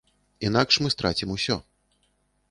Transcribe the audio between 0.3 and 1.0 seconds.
Інакш мы